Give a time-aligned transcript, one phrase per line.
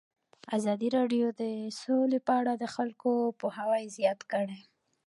[0.57, 1.43] ازادي راډیو د
[1.79, 4.61] سوله په اړه د خلکو پوهاوی زیات کړی.